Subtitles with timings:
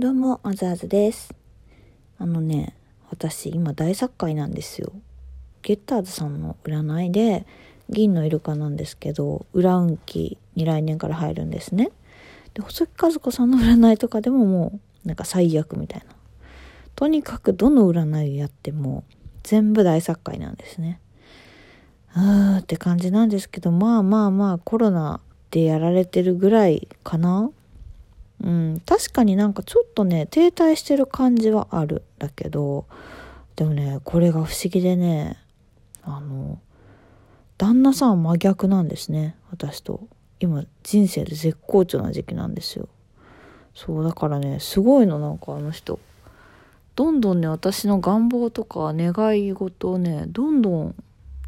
[0.00, 1.34] どうも、あずあずです。
[2.16, 2.74] あのね、
[3.10, 4.94] 私今大作界なんですよ。
[5.60, 7.46] ゲッターズさんの占いで、
[7.90, 11.90] 銀のイルカなんですけど、裏運気に来年から入るんですね。
[12.54, 16.06] で、細木和子さんの占いとかでももう、なんか最悪みたいな。
[16.96, 19.04] とにかくどの占いをやっても、
[19.42, 20.98] 全部大作界なんですね。
[22.14, 25.20] あーって感じなんですけど、まあまあまあコロナ
[25.50, 27.50] でやられてるぐらいかな
[28.50, 32.02] うん、確かになんかちょっとね、停滞してる感じはある。
[32.18, 32.86] だけど、
[33.54, 35.38] でもね、これが不思議でね、
[36.02, 36.58] あの、
[37.58, 40.08] 旦那さんは真逆なんですね、私と。
[40.40, 42.88] 今、人生で絶好調な時期なんですよ。
[43.72, 46.00] そう、だからね、すごいの、なんかあの人。
[46.96, 50.94] どんどんね、私の願望とか願い事をね、どんどん、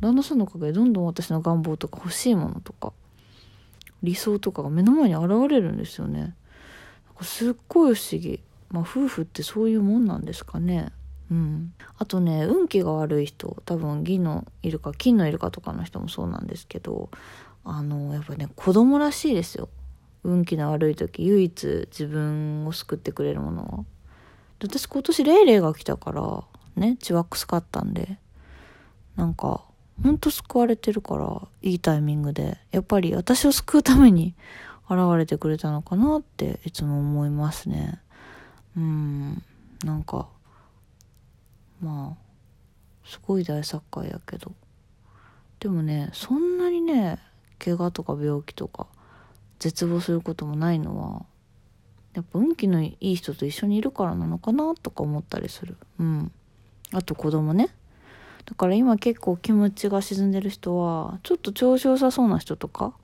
[0.00, 2.92] 旦那さんのおかげでどんどん私の願望とか欲しいものとか、
[4.05, 6.36] 理想とかが目の前に現れるんですよね。
[7.22, 8.40] すっごい不思議。
[8.70, 10.92] まあ夫婦ってそういうもんなんですかね。
[11.30, 11.74] うん。
[11.98, 17.10] あとね、運気が悪い人、多分銀のイルカ、金のイルカとかの人もそうなんですけど、
[17.64, 19.69] あの、やっぱね、子供らしいですよ。
[20.24, 23.84] 運気の悪い時、唯一自分を救ってくれるものは。
[24.60, 26.44] 私今年レイレイが来たから、
[26.77, 28.19] ね、血ワックス買ったんで、
[29.16, 29.64] なんか、
[30.02, 34.34] ほんと救われてるから、いいタイミングで、やっぱり私を救うために
[34.94, 38.00] 現れてくれたのかなっていつも思いますね。
[38.76, 39.42] うん、
[39.84, 40.28] なんか、
[41.80, 44.52] まあ、すごい大作家やけど。
[45.60, 47.18] でもね、そんなにね、
[47.58, 48.86] 怪我とか病気とか、
[49.58, 51.24] 絶望することもないのは、
[52.14, 55.76] やっぱ運気のいい人と一緒にいるからなのかなとか思ったりする。
[55.98, 56.32] うん。
[56.92, 57.68] あと子供ね。
[58.44, 62.94] だから今結構気持ちが沈んでる人は、ちょっと調子良さそうな人とか、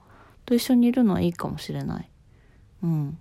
[0.48, 2.10] と一緒にいるのはいいかもしれない。
[2.82, 3.18] うん。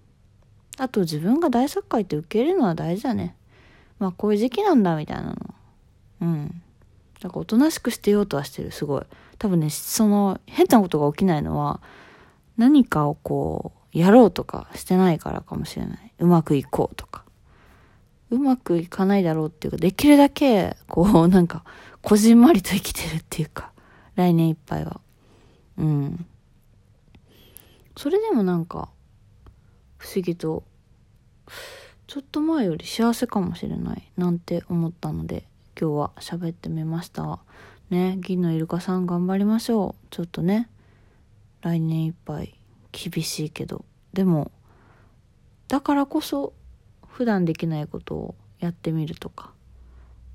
[0.78, 3.36] あと自分が大作家って受け入れるのは大事だね。
[4.00, 5.36] まあこういう時期なんだみたいなの。
[6.22, 6.62] うん。
[7.20, 9.04] だからおとなしくしてようとはしてる、すごい。
[9.40, 11.82] 多分ね、その変なことが起きないのは、
[12.56, 16.14] 何かをこう、やろうとかしてないからかもしれない。
[16.20, 17.26] うまくいこうとか。
[18.30, 21.66] うまくいかないだろうっていうか、できるだけ、こう、なんか、
[22.02, 23.72] こじんまりと生きてるっていうか、
[24.16, 25.02] 来年いっぱいは。
[25.78, 26.26] うん。
[27.98, 28.90] それでもなんか、
[29.98, 30.64] 不思議と、
[32.06, 35.48] ちょっと前より幸せかもしれない、なんて思ったので、
[35.80, 37.40] 今日は喋ってみました。
[37.90, 40.08] ね、銀のイルカさん頑張りましょう。
[40.12, 40.70] ちょっとね、
[41.62, 42.54] 来年いっぱい
[42.92, 44.52] 厳しいけど、でも、
[45.68, 46.54] だからこそ、
[47.08, 49.52] 普段できないことをやってみるとか。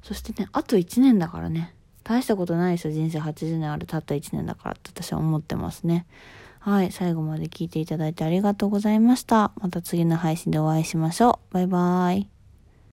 [0.03, 1.77] そしてね、あと1年だからね。
[2.03, 2.93] 大したことないですよ。
[2.93, 6.07] 人生80年あるたった1年だからって私は思ってますね。
[6.65, 6.93] はい。
[6.93, 9.51] 最後まで聞いていただいてありがとうございました。
[9.61, 11.55] また次の配信でお会いしましょう。
[11.55, 12.42] バイバーイ。